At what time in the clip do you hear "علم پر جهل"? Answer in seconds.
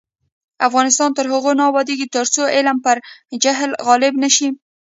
2.55-3.71